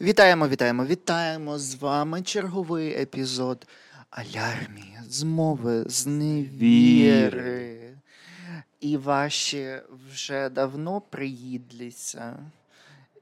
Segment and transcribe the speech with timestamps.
[0.00, 3.66] Вітаємо, вітаємо, вітаємо з вами черговий епізод
[4.10, 7.80] Алярмі, змови з невіри.
[8.80, 9.76] І ваші
[10.12, 12.36] вже давно приїдлися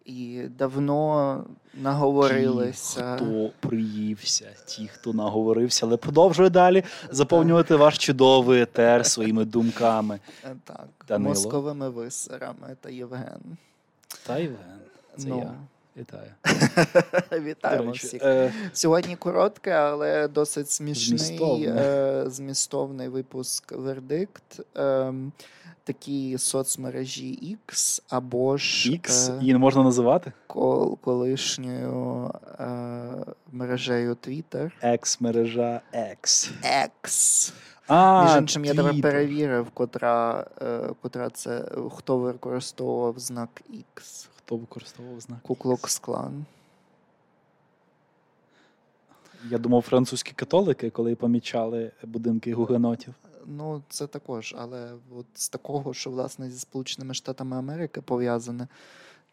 [0.05, 1.45] і давно
[1.75, 3.17] наговорилися.
[3.19, 10.21] Ті, хто приївся, ті, хто наговорився, але продовжує далі заповнювати ваш чудовий етер своїми думками.
[10.45, 11.29] Е, Так, Данило.
[11.29, 13.41] мозковими висерами та Євген.
[14.27, 14.79] Та Євген,
[15.17, 15.39] це Ну.
[15.39, 15.55] я.
[15.97, 16.31] Вітаю.
[17.45, 18.23] Вітаємо всіх.
[18.23, 21.69] е, Сьогодні коротке, але досить смішний Змістовний.
[21.69, 24.61] е, змістовний випуск вердикт.
[24.75, 25.33] Ем,
[25.85, 30.33] такі соцмережі X або ж X, її не можна називати?
[30.49, 32.31] кол- колишньою
[32.61, 32.65] е,
[33.53, 34.71] мережею Twitter.
[34.83, 36.51] Екс-мережа X.
[37.05, 37.53] X.
[37.87, 41.65] А, Між іншим, я тебе перевірив, котра, е, котра це,
[41.97, 44.27] хто використовував знак X.
[44.45, 45.39] Хто використовував знак?
[45.43, 46.45] Куклокс клан.
[49.51, 53.15] Я думав, французькі католики, коли помічали будинки гугенотів.
[53.47, 58.69] Ну, це також, але от з такого, що власне зі Сполученими Штатами Америки пов'язане,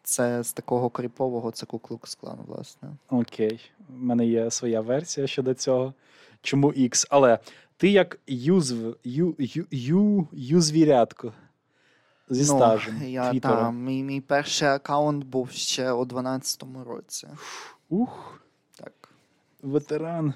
[0.02, 2.88] це з такого кріпового, це Куклукс клан, власне.
[3.10, 5.94] Окей, у мене є своя версія щодо цього.
[6.42, 7.06] Чому X?
[7.10, 7.38] Але
[7.76, 11.32] ти як юзв, ю, ю, ю, юзвірятко
[12.30, 13.56] зі стажем Ну, я Твіттера.
[13.56, 17.28] там, мій, мій перший аккаунт був ще у 12-му році.
[17.88, 18.40] Ух,
[18.76, 18.92] Так.
[19.62, 20.34] ветеран.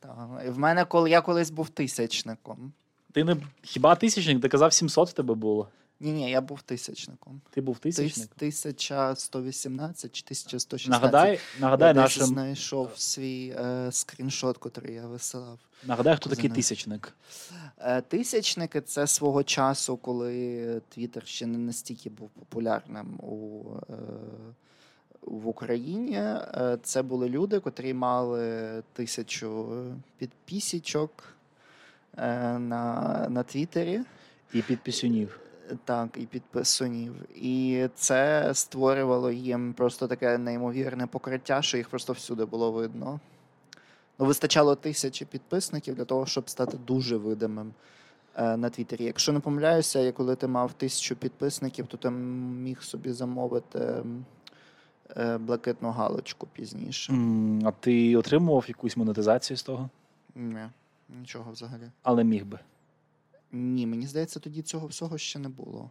[0.00, 0.28] так.
[0.46, 2.72] І в мене, коли я колись був тисячником.
[3.12, 4.42] Ти не хіба тисячник?
[4.42, 5.68] Ти казав 700 в тебе було.
[6.00, 7.40] Ні, ні, я був тисячником.
[7.50, 8.30] Ти був Тис- тисячник?
[8.36, 10.90] 1118 чи 1116.
[11.02, 12.26] Нагадай, нагадай я нашим.
[12.26, 15.58] знайшов свій е, скріншот, який я висилав.
[15.84, 17.14] Нагадай, хто такий тисячник.
[17.78, 23.94] Е, Тисячники це свого часу, коли Твіттер ще не настільки був популярним у, е,
[25.22, 26.16] в Україні.
[26.16, 29.68] Е, Це були люди, котрі мали тисячу
[30.18, 31.10] підписічок
[32.18, 34.00] е, на, на Твіттері.
[34.52, 35.40] І підписюнів.
[35.84, 37.14] Так, і підписунів.
[37.34, 43.20] І це створювало їм просто таке неймовірне покриття, що їх просто всюди було видно.
[44.18, 47.72] Ну, вистачало тисячі підписників для того, щоб стати дуже видимим
[48.36, 49.04] е, на Твіттері.
[49.04, 54.02] Якщо не помиляюся, я коли ти мав тисячу підписників, то ти міг собі замовити
[55.16, 57.12] е, блакитну галочку пізніше.
[57.12, 59.90] М, А ти отримував якусь монетизацію з того?
[60.34, 60.58] Ні,
[61.20, 61.82] нічого взагалі.
[62.02, 62.58] Але міг би.
[63.52, 65.90] Ні, мені здається, тоді цього всього ще не було.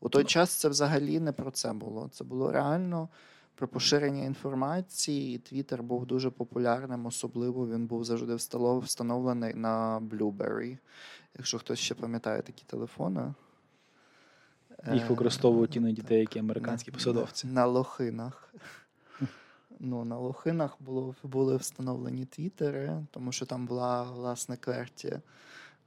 [0.00, 2.08] У той час це взагалі не про це було.
[2.12, 3.08] Це було реально
[3.54, 10.78] про поширення інформації, і Твіттер був дуже популярним, особливо він був завжди встановлений на Blueberry.
[11.36, 13.34] Якщо хтось ще пам'ятає такі телефони.
[14.92, 17.46] Їх Е, використовують іноді так, деякі американські на- посадовці.
[17.46, 18.54] На, на лохинах.
[19.80, 25.20] Ну, на лохинах було, були встановлені твіттери, тому що там була, власне, кверті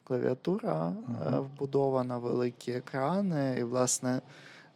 [0.10, 1.40] клавіатура е, Ага.
[1.40, 4.22] вбудована, великі екрани, і, власне,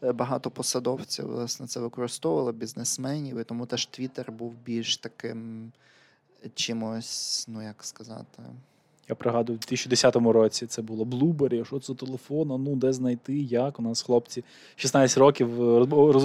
[0.03, 5.71] е, багато посадовців власне, це використовували, бізнесменів, і тому теж Твіттер був більш таким
[6.55, 8.44] чимось, ну як сказати.
[9.09, 13.39] Я пригадую, в 2010 році це було Blueberry, що це телефон, а ну де знайти,
[13.39, 13.79] як.
[13.79, 14.44] У нас хлопці
[14.75, 15.63] 16 років е,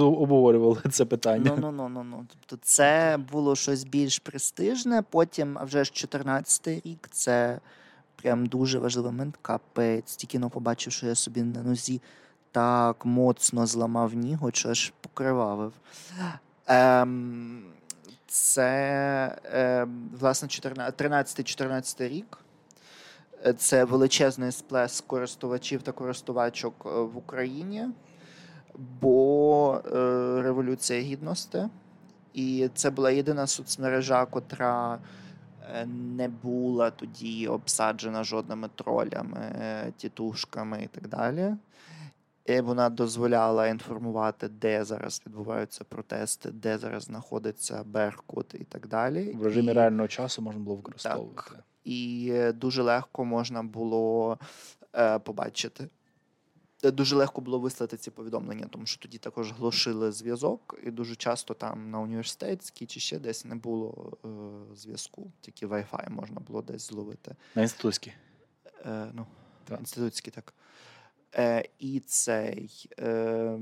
[0.03, 1.57] обговорювали це питання.
[1.57, 2.25] Ну, ну, ну, ну, ну.
[2.29, 5.03] Тобто це було щось більш престижне.
[5.09, 7.59] Потім, а вже ж 14-й рік, це
[8.21, 9.37] прям дуже важливий момент.
[9.41, 10.15] Капець.
[10.15, 12.01] Тільки но побачив, що я собі на нозі
[12.51, 15.73] так моцно зламав нігу, що аж покривавив.
[16.67, 17.63] Ем,
[18.27, 22.37] це, ем, власне, 13-14 рік.
[23.57, 27.87] Це величезний сплеск користувачів та користувачок е, в Україні,
[29.01, 29.89] бо е,
[30.41, 31.63] Революція Гідності.
[32.33, 34.99] І це була єдина соцмережа, котра
[35.85, 41.55] не була тоді обсаджена жодними тролями, е, тітушками і так далі.
[42.45, 49.31] І вона дозволяла інформувати, де зараз відбуваються протести, де зараз знаходиться Беркут і так далі.
[49.33, 51.51] В режимі І- реального часу можна було використовувати.
[51.83, 54.37] і е, дуже легко можна було
[54.95, 55.87] е, побачити.
[56.83, 61.15] Е, Дуже легко було вислати ці повідомлення, тому що тоді також глушили зв'язок, і дуже
[61.15, 64.27] часто там на університетській чи ще десь не було е,
[64.75, 67.35] зв'язку, тільки Wi-Fi можна було десь зловити.
[67.55, 68.13] На інститутській.
[68.85, 69.25] Е, ну,
[69.65, 69.79] Так.
[69.79, 70.53] інститутський так.
[71.35, 72.89] Е, і цей.
[72.99, 73.59] Е,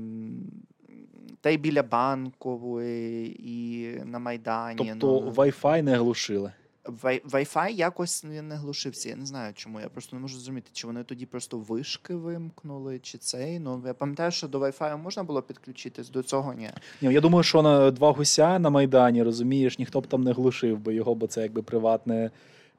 [1.40, 4.76] та й біля банкової, і на Майдані.
[4.76, 6.52] Тобто ну, Wi-Fi не глушили.
[6.92, 9.08] Wi-Fi якось не глушився.
[9.08, 9.80] Я не знаю, чому.
[9.80, 13.58] Я просто не можу зрозуміти, чи вони тоді просто вишки вимкнули, чи цей.
[13.58, 16.70] Ну я пам'ятаю, що до Wi-Fi можна було підключитись, до цього ні.
[17.02, 20.78] Ні, Я думаю, що на два гуся на Майдані, розумієш, ніхто б там не глушив,
[20.78, 22.30] бо його бо це якби приватне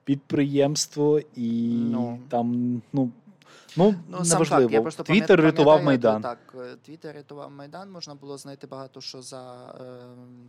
[0.04, 2.20] підприємство, і Ну.
[2.30, 3.12] там, ну.
[3.78, 4.62] Ну, Ну, сам неважливо.
[4.62, 6.22] факт, я просто Твіттер рятував Майдан.
[6.22, 9.84] Так, е, Твіттер рятував Майдан, можна було знайти багато що за, е,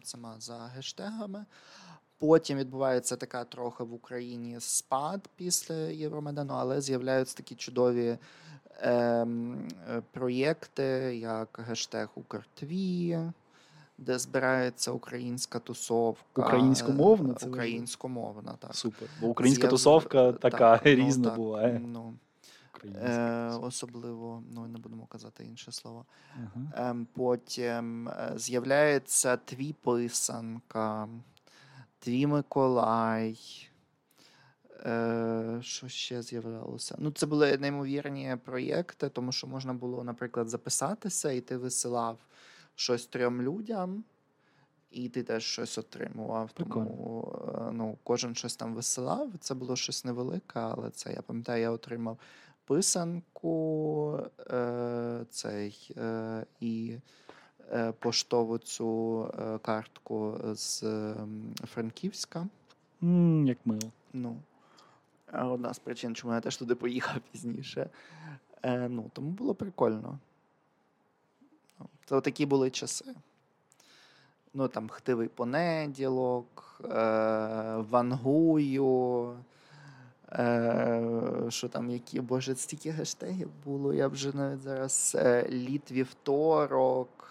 [0.04, 1.44] сама, за гештегами.
[2.20, 8.18] Потім відбувається така трохи в Україні спад після Євромайдану, але з'являються такі чудові
[8.80, 10.82] ем, е, проєкти,
[11.22, 13.18] як гештег Укртві,
[13.98, 16.42] де збирається українська тусовка.
[16.46, 17.32] Українськомовна?
[17.32, 18.74] Е, Це Українськомовна, так.
[18.74, 19.08] Супер.
[19.20, 21.82] Бо українська З'яв- тусовка така так, ну, різна так, буває.
[21.86, 22.14] Ну,
[22.84, 26.04] Е, особливо, ну не будемо казати інше слово.
[26.34, 26.90] Ага.
[26.90, 31.08] Ем, потім е, з'являється твій писанка,
[32.00, 33.38] твій Миколай.
[34.86, 36.94] Е, що ще з'являлося?
[36.98, 42.18] Ну, це були неймовірні проєкти, тому що можна було, наприклад, записатися, і ти висилав
[42.74, 44.04] щось трьом людям,
[44.90, 46.52] і ти теж щось отримував.
[46.52, 49.32] Тому е, ну, кожен щось там висилав.
[49.40, 52.18] Це було щось невелике, але це я пам'ятаю, я отримав
[52.64, 54.18] писанку
[54.50, 56.96] е, цей, е, і
[57.98, 60.84] поштову цю е, картку з
[61.64, 62.46] Франківська.
[63.02, 63.90] М, Як мило.
[64.12, 64.36] Ну,
[65.32, 67.90] одна з причин, чому я теж туди поїхав пізніше.
[68.62, 70.18] Е, ну, тому було прикольно.
[71.80, 73.14] Ну, Це такі були часи.
[74.54, 76.88] Ну, там хтивий понеділок, е,
[77.76, 79.36] вангую.
[80.32, 83.94] Е, що там, які, боже, стільки гештегів було.
[83.94, 87.29] Я вже навіть зараз е, літ вівторок,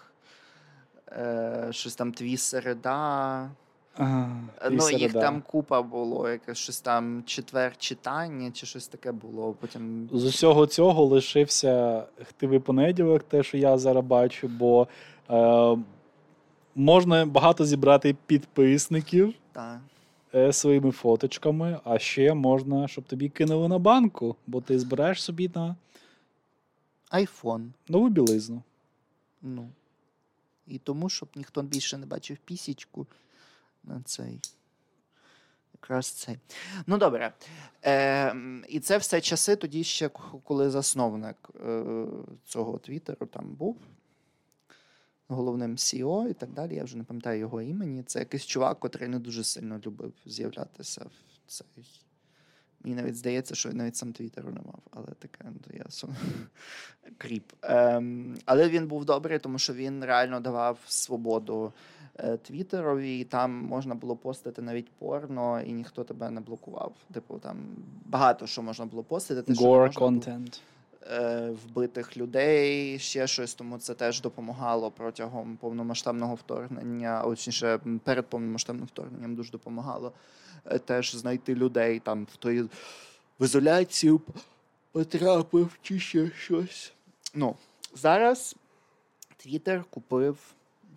[1.12, 3.50] е, щось там твій середа.
[3.96, 9.12] Ага, Е, Ну, їх там купа було, якесь щось там четвер читання, чи щось таке
[9.12, 9.54] було.
[9.60, 14.88] Потім З усього цього лишився хтивий понеділок, те, що я зараз бачу, бо
[15.30, 15.76] е,
[16.74, 19.80] можна багато зібрати підписників та,
[20.34, 25.50] е, своїми фоточками, а ще можна, щоб тобі кинули на банку, бо ти збираєш собі
[25.54, 25.76] на
[27.10, 27.72] айфон.
[27.88, 28.62] нову білизну.
[29.42, 29.68] Ну.
[30.70, 33.06] І тому, щоб ніхто більше не бачив пісічку
[33.84, 34.40] на цей.
[35.74, 36.38] Якраз цей.
[36.86, 37.32] Ну, добре.
[37.84, 38.34] Е,
[38.68, 40.08] і це все часи тоді ще,
[40.44, 41.84] коли засновник е,
[42.44, 43.76] цього Твіттеру там був.
[45.28, 46.74] Головним CEO і так далі.
[46.74, 48.02] Я вже не пам'ятаю його імені.
[48.02, 52.02] Це якийсь чувак, котрий не дуже сильно любив з'являтися в цей.
[52.84, 56.10] Мені навіть здається, що навіть сам Твіттеру не мав, але таке ну, я сум...
[57.18, 57.52] кріп.
[57.62, 61.72] Ем, але він був добрий, тому що він реально давав свободу
[62.18, 66.92] е, Твіттерові, і там можна було постити навіть порно, і ніхто тебе не блокував.
[67.12, 67.56] Типу, там
[68.06, 69.52] багато що можна було постити.
[69.52, 70.60] Gore
[71.12, 78.86] е, вбитих людей, ще щось, тому це теж допомагало протягом повномасштабного вторгнення, точніше, перед повномасштабним
[78.86, 80.12] вторгненням дуже допомагало
[80.84, 82.68] теж знайти людей там, хто і в
[83.40, 84.20] ізоляцію
[84.92, 86.92] потрапив чи ще щось.
[87.34, 87.56] Ну,
[87.94, 88.56] зараз
[89.36, 90.38] Твіттер купив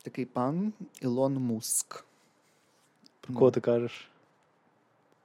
[0.01, 2.03] такий пан Ілон Муск.
[3.21, 4.07] Про кого ти кажеш?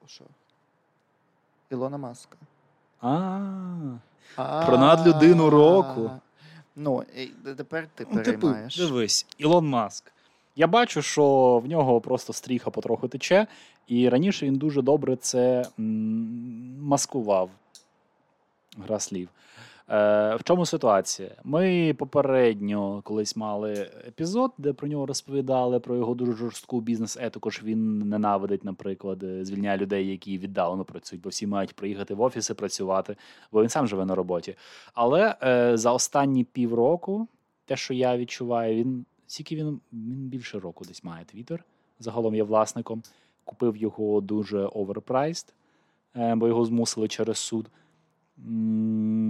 [0.07, 0.25] Що?
[1.71, 2.37] Ілона Маска.
[3.01, 6.11] А, Про надлюдину року.
[6.77, 7.05] Ну,
[7.57, 8.77] тепер ти Ну, типу, переймаєш.
[8.77, 10.13] дивись, Ілон Маск.
[10.59, 13.47] Я бачу, що в нього просто стріха потроху тече,
[13.87, 15.65] і раніше він дуже добре це
[16.81, 17.51] маскував.
[18.79, 19.29] Гра слів.
[19.91, 21.31] Е, в чому ситуація?
[21.45, 23.73] Ми попередньо колись мали
[24.09, 29.45] епізод, де про нього розповідали про його дуже жорстку бізнес-етику, що він ненавидить, наприклад, е,
[29.45, 33.17] звільняє людей, які віддалено працюють, бо всі мають приїхати в офіси працювати,
[33.53, 34.55] бо він сам живе на роботі.
[34.95, 37.29] Але е, за останні півроку,
[37.65, 41.65] те, що я відчуваю, він скільки він, він більше року десь має Твіттер.
[42.01, 43.03] Загалом є власником.
[43.45, 45.55] Купив його дуже overpriced,
[46.17, 47.71] е, бо його змусили через суд.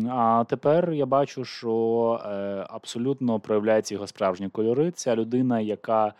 [0.09, 4.91] А тепер я бачу, що е, абсолютно проявляються його справжні кольори.
[4.91, 6.15] Ця людина, яка,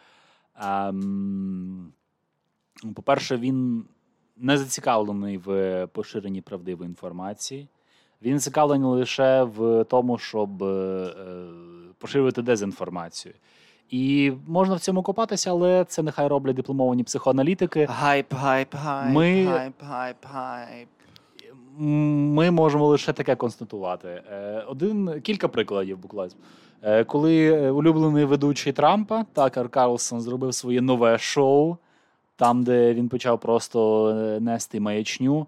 [0.61, 1.93] ем,
[2.95, 3.85] по-перше, він
[4.37, 7.69] не зацікавлений в поширенні правдивої інформації.
[8.23, 11.15] Він зацікавлений лише в тому, щоб е,
[11.99, 13.35] поширювати дезінформацію.
[13.91, 17.87] І можна в цьому копатися, але це нехай роблять дипломовані психоаналітики.
[17.91, 20.89] Гайп, гайп, гайп, Ми- гайп, гайп, гайп.
[21.79, 24.09] Ми можемо лише таке констатувати.
[24.33, 26.33] Е, Один кілька прикладів буквально.
[26.83, 31.77] Е, Коли е, улюблений ведучий Трампа Такер Карлсон зробив своє нове шоу
[32.37, 35.47] там, де він почав просто нести маячню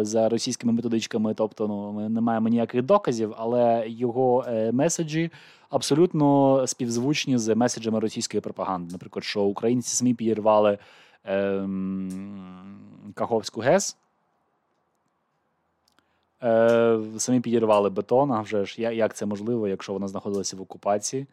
[0.00, 1.34] за російськими методичками.
[1.34, 5.30] Тобто, ну, ми не маємо ніяких доказів, але його меседжі
[5.72, 8.92] абсолютно співзвучні з меседжами російської пропаганди.
[8.92, 10.78] Наприклад, що українці самі підірвали
[11.26, 11.68] е,
[13.14, 13.96] Каховську ГЕС.
[16.42, 21.26] Е, Самі підірвали бетон, а вже ж як це можливо, якщо вона знаходилася в окупації?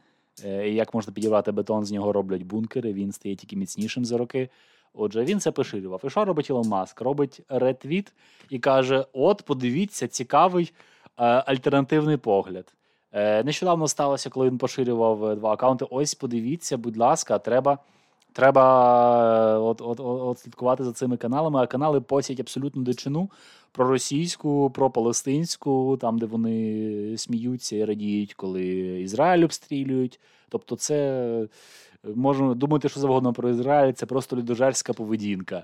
[0.46, 4.50] Е, Як можна підірвати бетон, з нього роблять бункери, він стає тільки міцнішим за роки.
[4.94, 6.02] Отже, він це поширював.
[6.04, 7.02] І що робить Ілон Маск?
[7.02, 8.14] Робить ретвіт
[8.50, 10.74] і каже: От, подивіться, цікавий
[11.18, 12.74] е, альтернативний погляд.
[13.12, 15.86] Е, Нещодавно сталося, коли він поширював е, два аккаунти.
[15.90, 17.78] Ось подивіться, будь ласка, треба
[18.34, 21.60] треба е, от, от, от, слідкувати за цими каналами.
[21.60, 23.30] А канали посять абсолютну дичину
[23.72, 28.64] про російську, про палестинську, там, де вони сміються і радіють, коли
[29.02, 30.20] Ізраїль обстрілюють.
[30.50, 31.48] Тобто, це
[32.16, 35.64] можна думати, що завгодно про Ізраїль, це просто людожерська поведінка.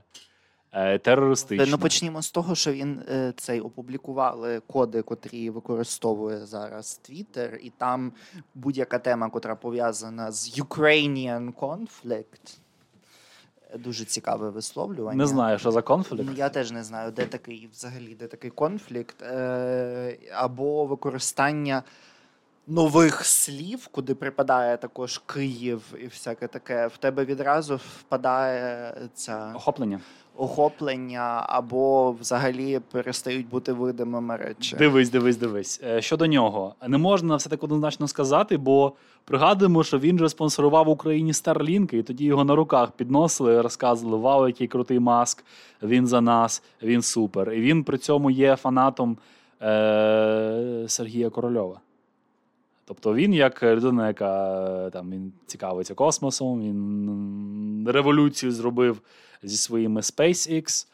[0.78, 1.66] Е, терористична.
[1.70, 7.72] Ну почнімо з того, що він е, цей опублікували коди, котрі використовує зараз Twitter, і
[7.78, 8.12] там
[8.56, 12.58] будь-яка тема, котра пов'язана з Ukrainian conflict,
[13.80, 15.18] Дуже цікаве висловлювання.
[15.18, 16.24] Не знаю, що за конфлікт.
[16.26, 21.84] Ну, я теж не знаю, де такий взагалі, де такий конфлікт, Е, або використання
[22.68, 26.88] нових слів, куди припадає також Київ і всяке таке.
[26.88, 30.00] В тебе відразу впадає ця охоплення
[30.38, 34.76] охоплення, або взагалі перестають бути видимими речі.
[34.76, 35.82] Дивись, дивись, дивись.
[35.84, 38.94] Е, щодо нього, не можна все так однозначно сказати, бо
[39.26, 44.48] пригадуємо, що він же спонсорував Україні Старлінки, і тоді його на руках підносили, розказували: Вау,
[44.48, 45.44] який крутий маск!
[45.84, 47.54] Він за нас, він супер.
[47.54, 49.18] І він при цьому є фанатом
[49.62, 51.80] е- Сергія Корольова.
[52.86, 59.02] Тобто він, як людина, яка там він цікавиться космосом, він революцію зробив
[59.44, 60.88] зі своїми SpaceX.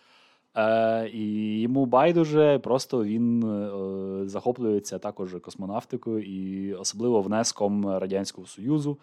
[0.57, 8.97] Е, І йому байдуже, просто він е, захоплюється також космонавтикою і особливо внеском Радянського Союзу,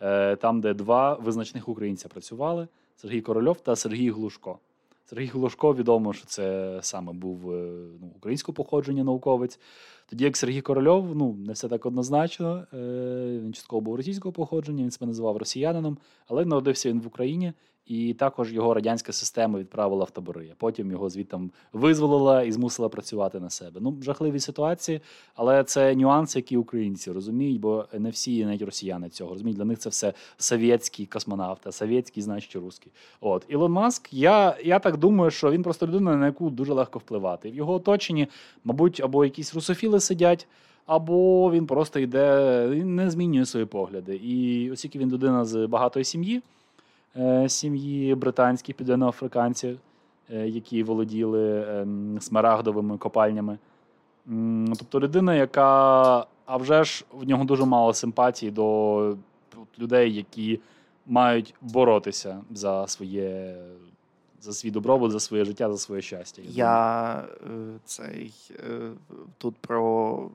[0.00, 4.58] е, там, де два визначних українця працювали: Сергій Корольов та Сергій Глушко.
[5.10, 9.60] Сергій Глушко відомо, що це саме був е, ну, українського походження науковець.
[10.06, 12.66] Тоді як Сергій Корольов, ну не все так однозначно.
[12.74, 17.52] Е, Він частково був російського походження, він себе називав росіянином, але народився він в Україні
[17.90, 20.48] і також його радянська система відправила в табори.
[20.52, 21.38] а Потім його звідти
[21.72, 23.80] визволила і змусила працювати на себе.
[23.80, 25.00] Ну, жахливі ситуації,
[25.34, 29.56] але це нюанси, які українці розуміють, бо не всі, навіть росіяни цього розуміють.
[29.56, 32.92] Для них це все совєтський космонавт, а совєтський, значить, русський.
[33.20, 36.98] От Ілон Маск, я я так думаю, що він просто людина, на яку дуже легко
[36.98, 37.50] впливати.
[37.50, 38.28] В його оточенні,
[38.64, 40.46] мабуть, або якісь русофіли сидять.
[40.86, 44.16] Або він просто йде, не змінює свої погляди.
[44.16, 46.42] І оскільки він людина з багатої сім'ї,
[47.48, 49.78] сім'ї британських південноафриканців,
[50.30, 53.58] е, які володіли ем, смарагдовими копальнями.
[54.78, 59.16] Тобто людина, яка, а вже ж в нього дуже мало симпатії до
[59.78, 60.60] людей, які
[61.06, 63.56] мають боротися за своє.
[64.42, 66.42] За свій добробут, за своє життя, за своє щастя.
[66.44, 67.28] Я е,
[67.84, 68.34] цей
[69.38, 70.30] тут про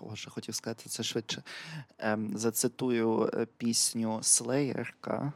[0.00, 1.42] Боже, хотів сказати це швидше.
[1.98, 5.32] Ем, зацитую пісню Слеєрка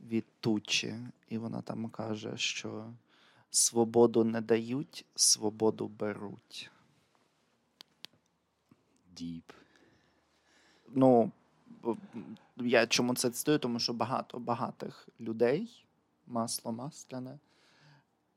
[0.00, 0.94] від Тучі,
[1.28, 2.92] і вона там каже, що
[3.50, 6.70] свободу не дають, свободу беруть.
[9.16, 9.52] Діп.
[10.88, 11.32] Ну,
[12.56, 13.58] я чому це цитую?
[13.58, 15.84] Тому що багато багатих людей,
[16.26, 17.38] масло масляне,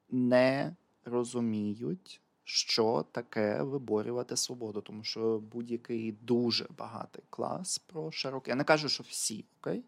[0.10, 0.76] не
[1.06, 4.82] розуміють, що таке виборювати свободу.
[4.82, 8.52] Тому що будь-який дуже багатий клас про широкий.
[8.52, 9.84] Я не кажу, що всі, окей?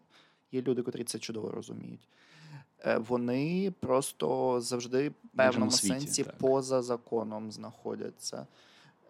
[0.54, 2.08] Є люди, котрі це чудово розуміють.
[2.86, 6.38] Е, вони просто завжди в певному світі, сенсі так.
[6.38, 8.46] поза законом знаходяться.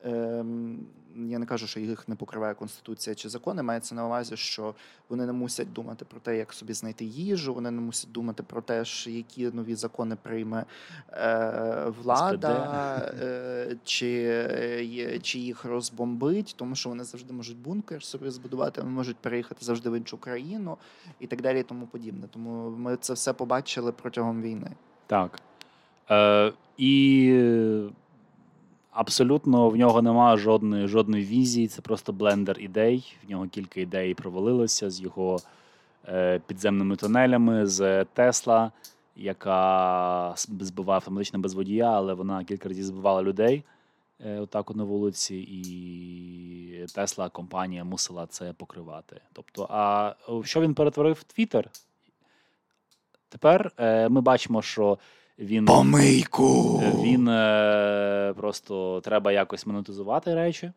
[0.05, 3.63] Ем, я не кажу, що їх не покриває конституція чи закони.
[3.63, 4.75] Мається на увазі, що
[5.09, 7.55] вони не мусять думати про те, як собі знайти їжу.
[7.55, 10.65] Вони не мусять думати про те, які нові закони прийме
[11.13, 18.31] е, влада, е, чи е, чи їх розбомбить, тому що вони завжди можуть бункер собі
[18.31, 20.79] збудувати, вони можуть переїхати завжди в іншу країну
[21.21, 22.27] і так далі, і тому подібне.
[22.33, 24.71] Тому ми це все побачили протягом війни.
[25.07, 25.41] Так.
[26.11, 27.89] Е, І
[28.95, 31.69] Абсолютно в нього немає жодної жодної візії.
[31.69, 33.17] Це просто блендер ідей.
[33.27, 35.39] В нього кілька ідей провалилося з його
[36.09, 38.73] е, підземними тунелями, з Тесла,
[39.17, 43.65] яка збиває автоматично без водія, але вона кілька разів збивала людей
[44.21, 49.21] е, отак на вулиці, і Тесла компанія мусила це покривати.
[49.33, 51.71] Тобто, а що він перетворив в Твіттер?
[53.29, 54.99] Тепер е, ми бачимо, що
[55.39, 56.79] він Помийку!
[56.79, 60.73] він е, просто треба якось монетизувати речі, е,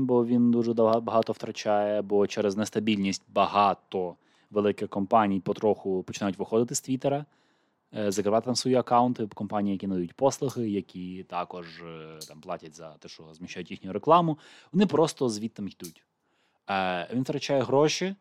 [0.00, 4.16] бо він дуже багато втрачає, бо через нестабільність багато
[4.50, 7.24] великих компаній потроху починають виходити з Твіттера,
[7.96, 12.90] е, закривати там свої аккаунти, компанії, які надають послуги, які також е, там платять за
[12.90, 14.38] те, що зміщають їхню рекламу.
[14.72, 16.04] Вони просто звідти йдуть.
[16.70, 18.14] Е, він втрачає гроші.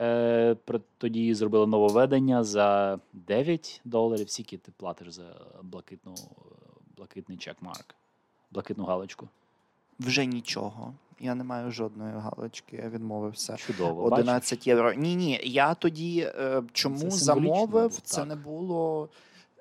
[0.00, 0.56] Е,
[0.98, 4.30] тоді зробили нововведення за 9 доларів.
[4.30, 5.22] Скільки ти платиш за
[5.62, 6.14] блакитну,
[6.96, 7.94] блакитний чекмарк,
[8.50, 9.28] блакитну галочку?
[10.00, 10.94] Вже нічого.
[11.20, 13.56] Я не маю жодної галочки, я відмовився.
[13.56, 14.10] Чудово.
[14.10, 14.66] бачиш?
[14.66, 14.92] євро.
[14.92, 15.40] Ні, ні.
[15.44, 17.70] Я тоді е, чому Це замовив?
[17.70, 18.28] було, Це так.
[18.28, 19.08] не було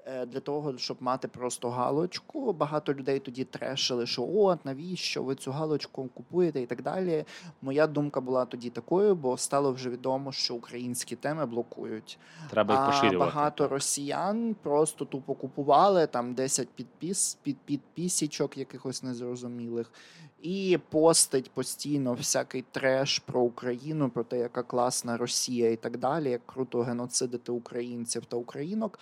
[0.07, 2.53] для того, щоб мати просто галочку.
[2.53, 7.25] Багато людей тоді трешили, що от навіщо ви цю галочку купуєте і так далі.
[7.61, 12.19] Моя думка була тоді такою, бо стало вже відомо, що українські теми блокують.
[12.49, 19.91] Треба їх А багато росіян просто тупо купували там 10 підпис, під, підпісічок якихось незрозумілих,
[20.41, 26.29] і постить постійно всякий треш про Україну, про те, яка класна Росія і так далі,
[26.29, 28.99] як круто геноцидити українців та українок.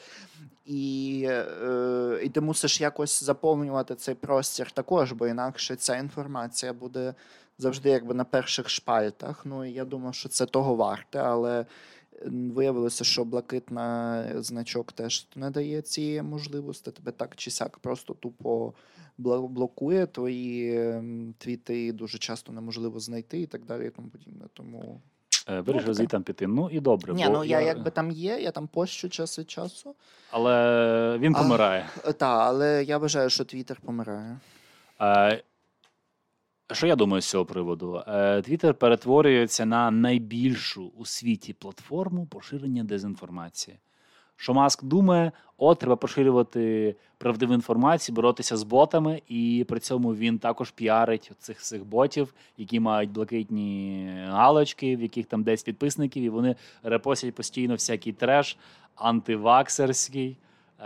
[0.65, 7.13] І, е, і ти мусиш якось заповнювати цей простір також, бо інакше ця інформація буде
[7.57, 9.45] завжди якби на перших шпальтах.
[9.45, 11.65] Ну і я думаю, що це того варте, але
[12.25, 16.91] виявилося, що блакитна значок теж не дає цієї можливості.
[16.91, 18.73] Тебе так чи сяк просто тупо
[19.17, 20.93] блокує твої
[21.37, 23.87] твіти дуже часто неможливо знайти і так далі.
[23.87, 24.45] І тому подібне.
[24.53, 25.01] Тому
[25.49, 25.93] Е, Вирішив таке.
[25.93, 26.47] звідти піти.
[26.47, 27.13] Ну і добре.
[27.13, 29.95] ні, бо ну я якби там є, я там пощу час від часу.
[30.31, 31.39] Але він А.
[31.39, 31.85] помирає.
[32.03, 34.37] Так, але я вважаю, що Твіттер помирає.
[35.01, 35.43] Е,
[36.71, 38.03] Що я думаю з цього приводу?
[38.07, 43.77] Е, Твіттер перетворюється на найбільшу у світі платформу поширення дезінформації.
[44.37, 50.39] Що Маск думає, от треба поширювати правдиву інформацію, боротися з ботами, і при цьому він
[50.39, 56.29] також піарить цих всіх ботів, які мають блакитні галочки, в яких там 10 підписників, і
[56.29, 58.57] вони репостять постійно всякий треш,
[58.95, 60.37] антиваксерський,
[60.79, 60.85] е,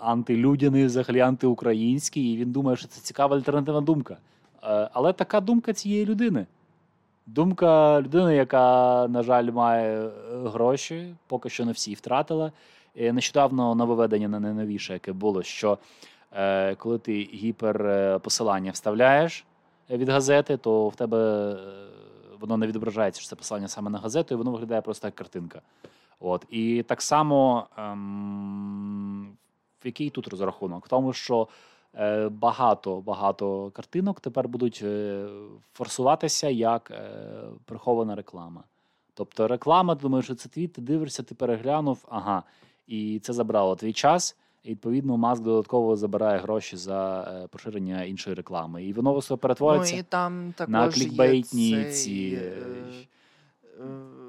[0.00, 2.32] антилюдяний, взагалі антиукраїнський.
[2.32, 4.16] І він думає, що це цікава альтернативна думка.
[4.64, 6.46] Е, але така думка цієї людини.
[7.26, 10.10] Думка людини, яка, на жаль, має е,
[10.44, 12.52] гроші, поки що не всі втратила.
[12.94, 15.78] І нещодавно нововведення на найновіше, яке було, що
[16.32, 19.44] е, коли ти гіперпосилання вставляєш
[19.90, 21.56] е, від газети, то в тебе е,
[22.40, 25.60] воно не відображається, що це посилання саме на газету, і воно виглядає просто як картинка.
[26.20, 26.46] От.
[26.50, 29.36] І так само, ем,
[29.84, 30.86] який тут розрахунок?
[30.86, 31.46] В тому, що е,
[32.30, 35.24] багато багато картинок тепер будуть е,
[35.72, 37.10] форсуватися як е,
[37.64, 38.64] прихована реклама.
[39.14, 42.42] Тобто реклама, ти думаєш, що це твіт, ти дивишся, ти переглянув, ага,
[42.86, 44.36] і це забрало твій час.
[44.62, 48.84] І відповідно, Маск додатково забирає гроші за е, поширення іншої реклами.
[48.84, 49.94] І воно все перетвориться.
[49.94, 52.56] Ну і там також на є клікбейтні цей, ці, е,
[53.80, 54.21] е, е,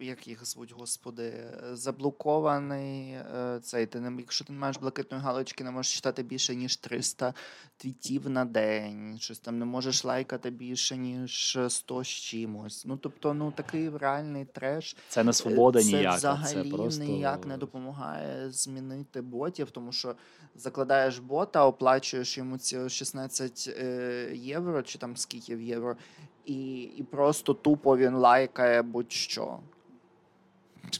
[0.00, 3.86] як їх звуть, господи, е, заблокований е, цей.
[3.86, 7.34] Ти не, якщо ти не маєш блакитної галочки, не можеш читати більше, ніж 300
[7.76, 9.18] твітів на день.
[9.20, 12.84] Щось там не можеш лайкати більше, ніж 100 з чимось.
[12.86, 14.96] Ну, тобто, ну такий реальний треш.
[15.08, 16.16] Це не свобода це ніяка.
[16.16, 17.04] взагалі це просто...
[17.04, 20.14] ніяк не допомагає змінити ботів, тому що
[20.54, 25.96] закладаєш бота, оплачуєш йому ці 16 е, євро, чи там скільки в євро,
[26.44, 29.58] і, і просто тупо він лайкає будь-що.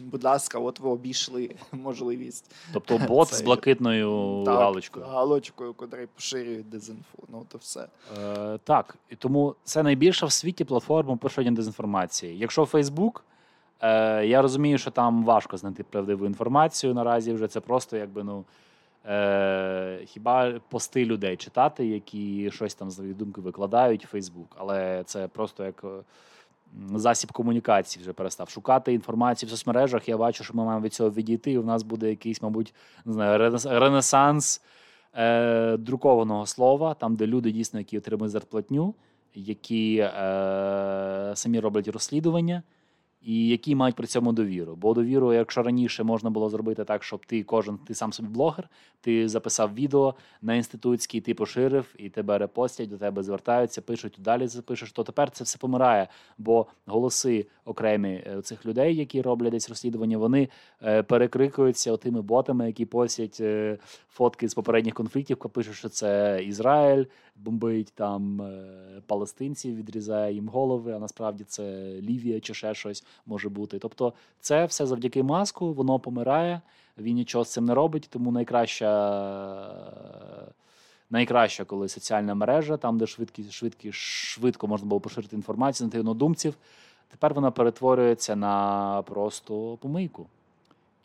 [0.01, 2.55] Будь ласка, от ви обійшли можливість.
[2.73, 5.07] Тобто бот з блакитною Так, галочкою.
[5.07, 7.19] Галочкою, котрий поширює дезінфу.
[7.29, 7.87] Ну, то все.
[8.27, 12.39] Е, так, і тому це найбільша в світі платформа поширення дезінформації.
[12.39, 13.21] Якщо Facebook,
[13.81, 17.33] е, я розумію, що там важко знайти правдиву інформацію наразі.
[17.33, 18.45] Вже це просто якби ну.
[19.09, 25.29] Е, хіба пости людей читати, які щось там свої думки викладають в Фейсбук, але це
[25.29, 25.89] просто як е,
[26.95, 30.09] засіб комунікації вже перестав шукати інформацію в соцмережах.
[30.09, 32.75] Я бачу, що ми маємо від цього відійти, і в нас буде якийсь, мабуть,
[33.05, 34.63] не знаю, ренес- ренесанс
[35.15, 38.95] е, друкованого слова, там, де люди дійсно, які отримують зарплатню,
[39.35, 42.63] які е, самі роблять розслідування.
[43.23, 44.77] І які мають при цьому довіру.
[44.77, 48.69] Бо довіру, якщо раніше можна було зробити так, щоб ти кожен, ти сам собі блогер,
[49.01, 54.47] ти записав відео на інститутський, ти поширив, і тебе репостять, до тебе звертаються, пишуть, далі
[54.47, 56.09] запишеш, то тепер це все помирає.
[56.39, 60.49] Бо голоси окремі е, цих людей, які роблять десь розслідування, вони
[60.83, 63.79] е, перекрикуються отими ботами, які постять е,
[64.11, 67.05] фотки з попередніх конфліктів, пишуть, що це Ізраїль
[67.37, 68.43] бомбить там
[69.07, 71.63] палестинців, відрізає їм голови, а насправді це
[72.01, 73.05] Лівія чи ще щось.
[73.27, 73.79] Може бути.
[73.79, 76.61] Тобто, це все завдяки маску, воно помирає,
[76.99, 78.93] він нічого з цим не робить, тому найкраща.
[81.11, 86.55] Найкраща, коли соціальна мережа, там, де швидкі, швидкі, швидко можна було поширити інформацію на однодумців,
[87.09, 90.27] тепер вона перетворюється на просто помийку.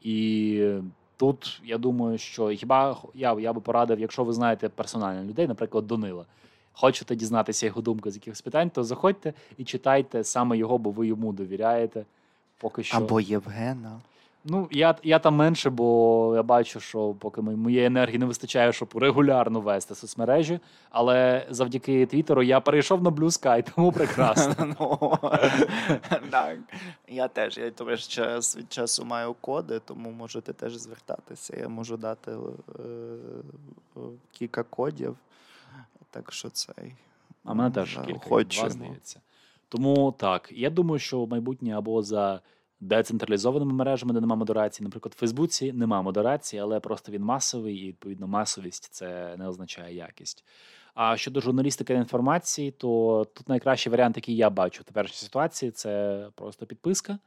[0.01, 0.73] І
[1.17, 5.87] тут я думаю, що хіба я я би порадив, якщо ви знаєте персонально людей, наприклад,
[5.87, 6.25] Донила,
[6.73, 11.07] хочете дізнатися його думку з якихось питань, то заходьте і читайте саме його, бо ви
[11.07, 12.05] йому довіряєте.
[12.57, 12.97] Поки що.
[12.97, 13.99] Або Євгена.
[14.43, 18.97] Ну, я я там менше, бо я бачу, що поки моєї енергії не вистачає, щоб
[18.97, 20.59] регулярно вести соцмережі.
[20.89, 24.75] Але завдяки Твіттеру я перейшов на Blue Sky, тому прекрасно.
[24.79, 25.17] Ну,
[26.29, 26.57] так,
[27.07, 31.57] Я теж я теж час від часу маю коди, тому можете теж звертатися.
[31.59, 32.35] Я можу дати е,
[33.95, 33.99] е,
[34.31, 35.17] кілька кодів.
[36.11, 36.95] Так що цей.
[37.43, 39.21] А мене теж кілька два, здається.
[39.69, 42.41] Тому так, я думаю, що майбутнє або за
[42.79, 44.83] децентралізованими мережами, де немає модерації.
[44.85, 49.95] Наприклад, в Фейсбуці немає модерації, але просто він масовий, і відповідно масовість це не означає
[49.95, 50.43] якість.
[50.93, 56.27] А щодо журналістики інформації, то тут найкращий варіант, який я бачу в теперішній ситуації, це
[56.35, 57.19] просто підписка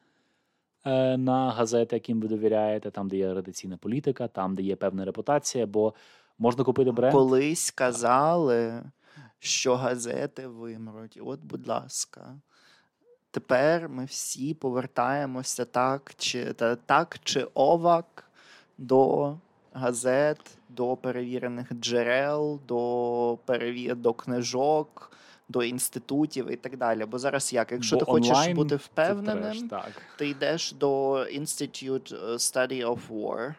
[0.85, 5.05] е, на газети, яким ви довіряєте, там, де є редакційна політика, там, де є певна
[5.05, 5.95] репутація, бо
[6.39, 7.13] можна купити бренд.
[7.13, 8.83] Колись казали,
[9.39, 11.19] що газети вимруть.
[11.23, 12.37] От, будь ласка.
[13.31, 18.25] Тепер ми всі повертаємося так чи та, так чи овак
[18.79, 19.35] до
[19.73, 25.11] газет, до перевірених джерел, до перевір до книжок,
[25.49, 27.05] до інститутів і так далі.
[27.05, 27.73] Бо зараз як?
[27.73, 29.85] Якщо Бо ти хочеш бути впевненим, треш,
[30.19, 33.55] ти йдеш до Institute е, Study of War.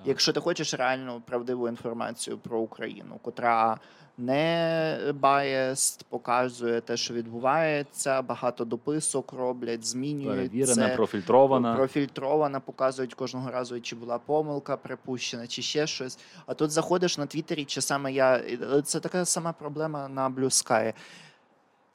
[0.00, 0.08] Так.
[0.08, 3.78] Якщо ти хочеш реальну правдиву інформацію про Україну, котра
[4.18, 8.22] не biased, показує те, що відбувається.
[8.22, 11.74] Багато дописок роблять, змінюють Перевірена, профільтрована.
[11.74, 16.18] Профільтрована, показують кожного разу, чи була помилка припущена, чи ще щось.
[16.46, 18.42] А тут заходиш на Твіттері, чи саме я.
[18.84, 20.92] Це така сама проблема на Blue Sky.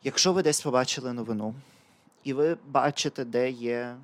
[0.03, 1.53] Якщо ви десь побачили новину,
[2.23, 3.95] і ви бачите, де є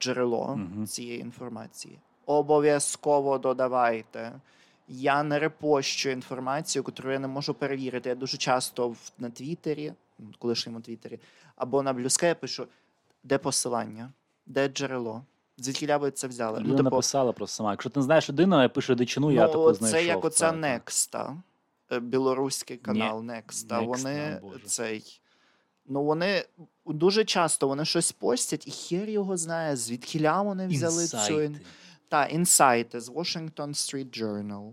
[0.00, 0.86] джерело угу.
[0.86, 4.40] цієї інформації, обов'язково додавайте.
[4.88, 8.08] Я не репощу інформацію, яку я не можу перевірити.
[8.08, 9.92] Я дуже часто в, на Твіттері,
[10.38, 11.18] колишньому Твіттері,
[11.56, 12.66] або на Блюске пишу,
[13.24, 14.12] де посилання,
[14.46, 15.22] де джерело.
[15.58, 16.58] Звідки ви це взяли?
[16.58, 17.70] Людина ну, типу, написала просто сама.
[17.70, 20.00] Якщо ти не знаєш людину, я пишу дичину, ну, я таку знайшов.
[20.00, 21.36] Це як оця Некста,
[22.00, 23.80] білоруський канал Некста.
[23.80, 25.20] Вони цей.
[25.86, 26.44] Ну, вони
[26.86, 31.48] дуже часто вони щось постять, і хер його знає, звідки вони взяли Інсайти.
[31.48, 31.60] цю.
[32.08, 34.72] Та, інсайти з Washington Street Journal.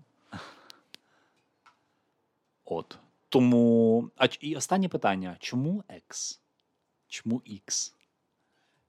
[2.66, 2.98] От.
[3.30, 4.10] Тому.
[4.18, 6.40] А і останнє питання: чому X?
[7.08, 7.94] Чому X?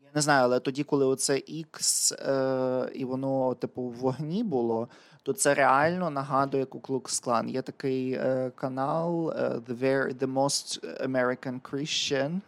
[0.04, 4.88] Я не знаю, але тоді, коли оце X е, і воно, типу, в вогні було,
[5.22, 7.48] то це реально нагадує Klux Klan.
[7.48, 12.40] Є такий е, канал е, The Very, The Most American Christian.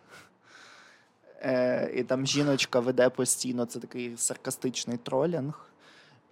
[1.41, 5.68] Е, І там жіночка веде постійно це такий саркастичний тролінг.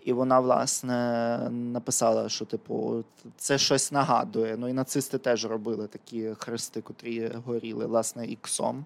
[0.06, 3.04] І вона, власне, написала, що, типу,
[3.36, 4.56] це щось нагадує.
[4.56, 8.84] Ну і нацисти теж робили такі хрести, котрі горіли, власне, іксом.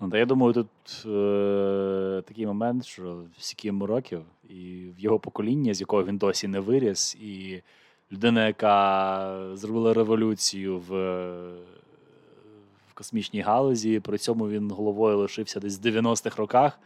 [0.00, 0.66] Ну, та я думаю, тут
[1.06, 3.22] е- такий момент, що
[3.62, 7.62] йому років, і в його покоління, з якого він досі не виріс, і
[8.12, 10.90] людина, яка зробила революцію в
[12.90, 16.78] в космічній галузі, при цьому він головою лишився десь в 90-х роках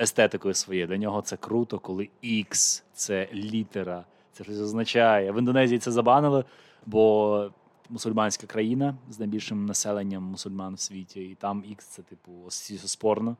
[0.00, 0.86] естетикою своєю.
[0.86, 4.04] Для нього це круто, коли X це літера.
[4.32, 5.32] Це щось означає.
[5.32, 6.44] В Індонезії це забанили,
[6.86, 7.50] бо
[7.88, 13.36] мусульманська країна з найбільшим населенням мусульман в світі, і там X це, типу, спорно.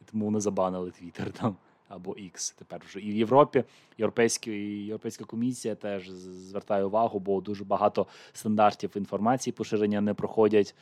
[0.00, 1.56] І тому вони забанили Твіттер там.
[1.88, 3.64] Або X тепер вже і в Європі
[3.98, 10.74] Європейська Європейська комісія теж звертає увагу, бо дуже багато стандартів інформації поширення не проходять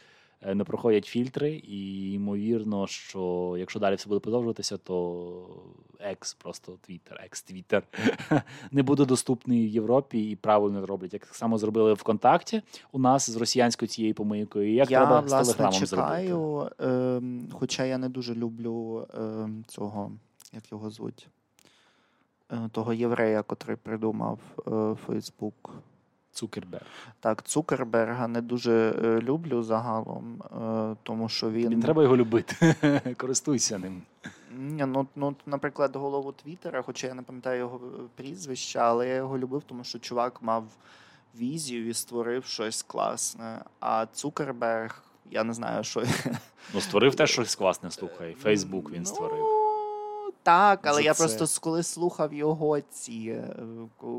[0.42, 5.46] не проходять фільтри, і ймовірно, що якщо далі все буде продовжуватися, то
[5.98, 7.82] екс, просто Твіттер, екс-твіттер
[8.70, 11.12] не буде доступний в Європі і правильно роблять.
[11.12, 14.74] Як само зробили ВКонтакті у нас з росіянською цією помийкою.
[14.74, 17.22] Як я, треба власне, з телеграмом чекаю, е,
[17.52, 20.12] хоча я не дуже люблю е, цього,
[20.52, 21.28] як його звуть,
[22.52, 25.82] е, того єврея, котрий придумав е, Фейсбук.
[26.32, 26.86] Цукерберг.
[27.20, 31.70] Так, Цукерберга не дуже е, люблю загалом, е, тому що він.
[31.72, 32.74] Не треба його любити.
[33.16, 34.02] Користуйся ним.
[34.58, 39.14] Ні, ну, ну, Наприклад, голову Твіттера, хоча я не пам'ятаю його е, прізвища, але я
[39.14, 40.64] його любив, тому що чувак мав
[41.38, 43.64] візію і створив щось класне.
[43.80, 46.02] А Цукерберг Я не знаю, що
[46.74, 48.34] Ну, створив теж щось класне, слухай.
[48.34, 49.59] Фейсбук він створив.
[50.42, 51.24] Так, але я це.
[51.38, 53.56] просто коли слухав його ці, е,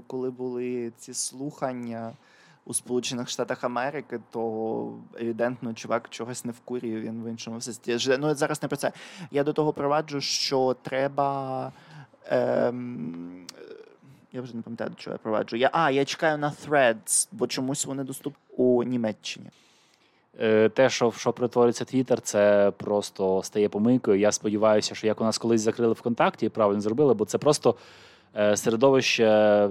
[0.07, 2.11] коли були ці слухання
[2.65, 7.97] у Сполучених Штатах Америки, то евідентно чувак чогось не вкурює, він в іншому всесвіті.
[7.97, 8.91] Ж- Ну, зараз не про це.
[9.31, 11.71] Я до того проваджу, що треба.
[12.25, 13.45] Ем,
[14.33, 15.55] я вже не пам'ятаю, до чого я проваджу.
[15.55, 19.49] Я, а, я чекаю на Threads, бо чомусь вони доступні у Німеччині.
[20.41, 24.19] Е, Те, що, що притвориться Твіттер, це просто стає помилкою.
[24.19, 27.75] Я сподіваюся, що як у нас колись закрили ВКонтакті, і правильно зробили, бо це просто
[28.37, 29.69] е, середовище,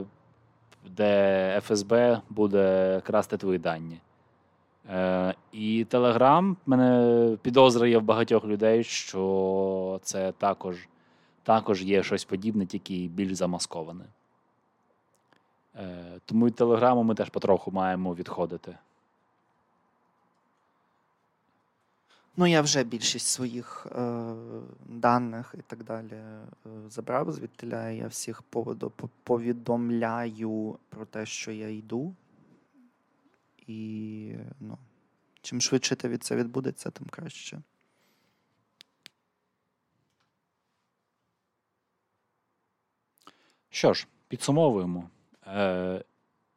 [0.96, 3.98] де ФСБ буде красти твої дані.
[4.90, 10.76] Е, І Телеграм мене підозра є в багатьох людей, що це також,
[11.42, 14.04] також є щось подібне, тільки більш замасковане.
[16.24, 18.74] Тому від Телеграму ми теж потроху маємо відходити.
[22.36, 24.34] Ну, я вже більшість своїх е,
[24.86, 26.46] даних і так далі е,
[26.88, 27.90] забрав звідтиля.
[27.90, 32.14] Я всіх поводу повідомляю про те, що я йду.
[33.66, 34.78] І ну,
[35.42, 37.62] чим швидше те від це відбудеться, тим краще.
[43.70, 45.10] Що ж, підсумовуємо.
[45.46, 46.04] Е,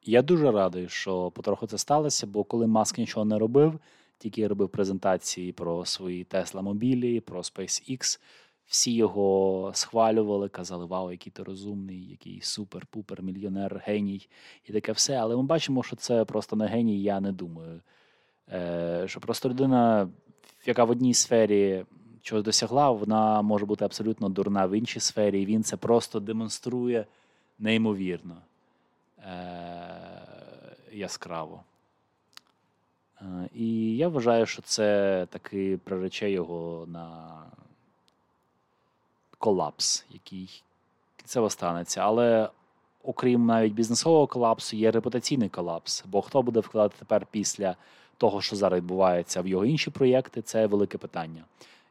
[0.04, 3.80] я дуже радий, що потроху це сталося, бо коли Маск нічого не робив,
[4.24, 8.20] тільки робив презентації про свої Tesla мобілі, про SpaceX,
[8.66, 14.28] всі його схвалювали, казали, вау, який ти розумний, який супер-пупер, мільйонер, геній
[14.66, 15.16] і таке все.
[15.16, 17.82] Але ми бачимо, що це просто не геній, я не думаю.
[18.52, 20.10] Е, що просто людина,
[20.66, 21.86] яка в одній сфері
[22.22, 27.06] чогось досягла, вона може бути абсолютно дурна в іншій сфері, і він це просто демонструє
[27.60, 28.38] неймовірно
[29.20, 31.64] е- яскраво.
[33.24, 37.36] Е, і я вважаю, що це таки прирече його на
[39.38, 40.64] колапс, який
[41.18, 42.02] кінцево станеться.
[42.02, 42.50] Але
[43.04, 46.04] окрім навіть бізнесового колапсу, є репутаційний колапс.
[46.08, 47.76] Бо хто буде вкладати тепер після
[48.18, 51.44] того, що зараз відбувається в його інші проєкти, це велике питання.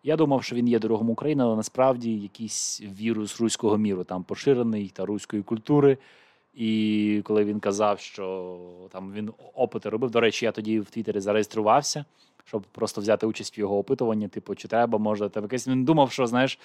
[0.05, 4.89] Я думав, що він є дорогом України, але насправді якийсь вірус руського міру там поширений
[4.89, 5.99] та руської культури.
[6.55, 8.59] І коли він казав, що
[8.91, 12.05] там він опити робив, до речі, я тоді в Твіттері зареєструвався,
[12.45, 14.29] щоб просто взяти участь в його опитуванні.
[14.29, 16.59] Типу, чи треба, може, там якесь він думав, що знаєш.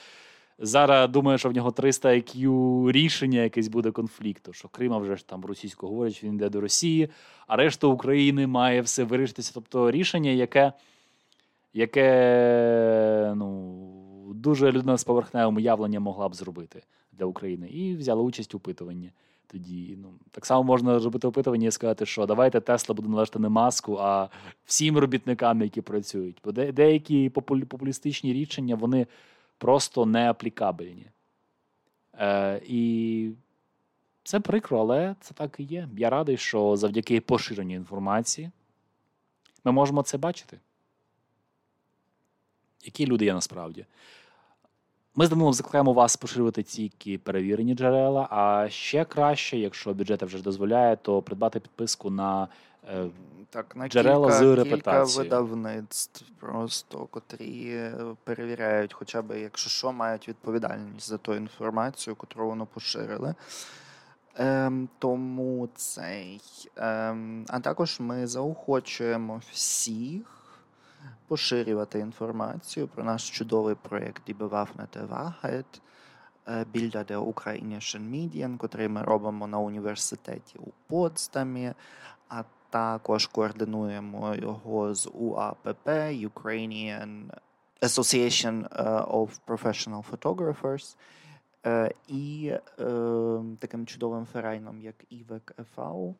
[0.59, 4.53] Зараз думає, що в нього 300 IQ рішення якесь буде конфлікту.
[4.53, 7.09] Що Крима вже ж там російською говорять, він йде до Росії,
[7.47, 9.51] а решта України має все вирішитися.
[9.53, 10.73] Тобто рішення, яке,
[11.73, 17.67] яке ну, дуже людина з поверхневим уявленням могла б зробити для України.
[17.67, 19.11] І взяла участь у опитуванні.
[19.47, 23.49] Тоді ну так само можна зробити опитування і сказати, що давайте Тесла буде належати не
[23.49, 24.29] маску, а
[24.65, 26.37] всім робітникам, які працюють.
[26.43, 29.07] Бо де- деякі популі- популістичні рішення вони
[29.57, 31.05] просто не аплікабельні.
[32.13, 33.31] Е, і
[34.23, 35.89] це прикро, але це так і є.
[35.97, 38.51] Я радий, що завдяки поширенню інформації
[39.63, 40.59] ми можемо це бачити.
[42.83, 43.85] Які люди є насправді?
[45.19, 50.41] Ми з Данилом закликаємо вас поширювати тільки перевірені джерела, а ще краще, якщо бюджет вже
[50.41, 52.47] дозволяє, то придбати підписку на
[52.89, 53.09] е,
[53.49, 59.91] Так, на Джерела кілька, з кілька видавництв, просто котрі е, перевіряють, хоча б, якщо що,
[59.91, 63.35] мають відповідальність за ту інформацію, котру воно поширили.
[64.35, 66.41] Ем, тому цей.
[66.75, 70.36] Ем, а також ми заохочуємо всіх
[71.27, 75.81] поширювати інформацію про наш чудовий проєкт Bewaffnete Wahrheit,
[76.47, 81.73] е, Bilder der ukrainischen котрий ми робимо на університеті у Потсдамі,
[82.29, 85.87] а також координуємо його з УАПП
[86.33, 87.23] Ukrainian
[87.81, 90.95] Association е, of Professional Photographers
[91.65, 92.53] е, і
[93.59, 96.15] таким чудовим ферайном, як ІВЕК ФАУ.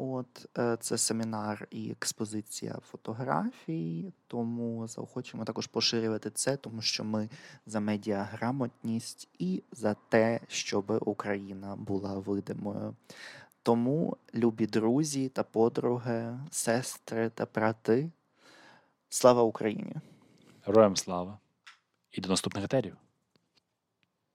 [0.00, 7.28] От е, це семінар і експозиція фотографій, тому заохочуємо також поширювати це, тому що ми
[7.66, 12.96] за медіаграмотність і за те, щоб Україна була видимою.
[13.62, 18.10] Тому, любі друзі та подруги, сестри та брати,
[19.08, 19.94] слава Україні!
[20.66, 21.38] Героям слава.
[22.12, 22.96] І до наступних етерів.